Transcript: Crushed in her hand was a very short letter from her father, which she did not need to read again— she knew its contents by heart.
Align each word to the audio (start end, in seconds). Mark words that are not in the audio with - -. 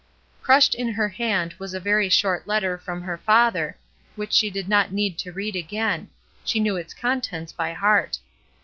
Crushed 0.41 0.73
in 0.73 0.93
her 0.93 1.09
hand 1.09 1.53
was 1.59 1.75
a 1.75 1.79
very 1.79 2.09
short 2.09 2.47
letter 2.47 2.75
from 2.75 3.03
her 3.03 3.19
father, 3.19 3.77
which 4.15 4.33
she 4.33 4.49
did 4.49 4.67
not 4.67 4.91
need 4.91 5.15
to 5.19 5.31
read 5.31 5.55
again— 5.55 6.09
she 6.43 6.59
knew 6.59 6.75
its 6.75 6.95
contents 6.95 7.53
by 7.53 7.73
heart. 7.73 8.17